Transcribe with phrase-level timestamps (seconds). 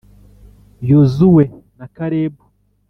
[0.89, 1.43] Yozuwe
[1.77, 2.43] na Kalebu